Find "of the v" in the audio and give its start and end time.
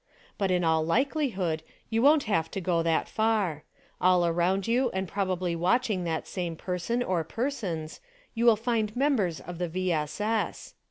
9.41-9.91